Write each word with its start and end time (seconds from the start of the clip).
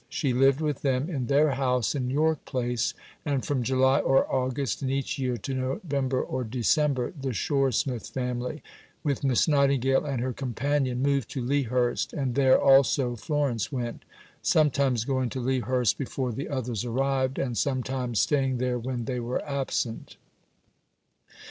She 0.09 0.33
lived 0.33 0.61
with 0.61 0.81
them 0.81 1.11
in 1.11 1.27
their 1.27 1.51
house 1.51 1.93
in 1.93 2.09
York 2.09 2.43
Place, 2.45 2.95
and 3.23 3.45
from 3.45 3.61
July 3.61 3.99
or 3.99 4.25
August 4.33 4.81
in 4.81 4.89
each 4.89 5.19
year 5.19 5.37
to 5.37 5.53
November 5.53 6.19
or 6.23 6.43
December 6.43 7.11
the 7.11 7.33
Shore 7.33 7.71
Smith 7.71 8.07
family, 8.07 8.63
with 9.03 9.21
Mrs. 9.21 9.49
Nightingale 9.49 10.03
and 10.03 10.19
her 10.19 10.33
companion, 10.33 11.03
moved 11.03 11.29
to 11.29 11.43
Lea 11.45 11.65
Hurst, 11.69 12.13
and 12.13 12.33
there 12.33 12.59
also 12.59 13.15
Florence 13.15 13.71
went 13.71 14.03
sometimes 14.41 15.05
going 15.05 15.29
to 15.29 15.39
Lea 15.39 15.59
Hurst 15.59 15.99
before 15.99 16.31
the 16.31 16.49
others 16.49 16.83
arrived, 16.83 17.37
and 17.37 17.55
sometimes 17.55 18.19
staying 18.19 18.57
there 18.57 18.79
when 18.79 19.05
they 19.05 19.19
were 19.19 19.47
absent. 19.47 20.17